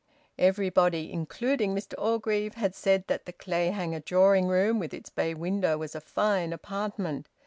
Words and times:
Everybody, 0.39 1.11
including 1.13 1.75
Mr 1.75 1.93
Orgreave, 1.95 2.55
had 2.55 2.73
said 2.73 3.05
that 3.05 3.27
the 3.27 3.31
Clayhanger 3.33 3.99
drawing 4.03 4.47
room 4.47 4.79
with 4.79 4.95
its 4.95 5.11
bay 5.11 5.35
window 5.35 5.77
was 5.77 5.93
a 5.93 6.01
fine 6.01 6.53
apartment. 6.53 7.27